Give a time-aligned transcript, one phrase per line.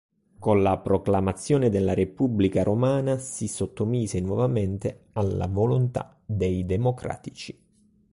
[0.39, 7.61] Con la proclamazione della Repubblica romana si sottomise nuovamente alla volontà dei democratici.